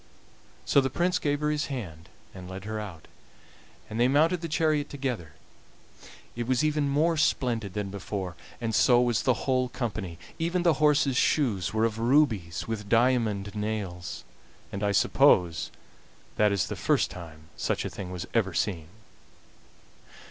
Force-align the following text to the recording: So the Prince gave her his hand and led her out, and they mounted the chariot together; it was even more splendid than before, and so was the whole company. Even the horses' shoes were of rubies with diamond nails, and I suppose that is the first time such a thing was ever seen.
So 0.65 0.81
the 0.81 0.89
Prince 0.89 1.19
gave 1.19 1.41
her 1.41 1.51
his 1.51 1.67
hand 1.67 2.09
and 2.33 2.49
led 2.49 2.63
her 2.65 2.79
out, 2.79 3.07
and 3.87 3.99
they 3.99 4.07
mounted 4.07 4.41
the 4.41 4.47
chariot 4.47 4.89
together; 4.89 5.33
it 6.35 6.47
was 6.47 6.63
even 6.63 6.89
more 6.89 7.17
splendid 7.17 7.75
than 7.75 7.91
before, 7.91 8.35
and 8.59 8.73
so 8.73 8.99
was 8.99 9.21
the 9.21 9.45
whole 9.45 9.69
company. 9.69 10.17
Even 10.39 10.63
the 10.63 10.81
horses' 10.81 11.17
shoes 11.17 11.71
were 11.71 11.85
of 11.85 11.99
rubies 11.99 12.67
with 12.67 12.89
diamond 12.89 13.53
nails, 13.53 14.23
and 14.71 14.81
I 14.81 14.91
suppose 14.91 15.69
that 16.35 16.51
is 16.51 16.65
the 16.65 16.75
first 16.75 17.11
time 17.11 17.49
such 17.55 17.85
a 17.85 17.87
thing 17.91 18.09
was 18.09 18.25
ever 18.33 18.55
seen. 18.55 18.87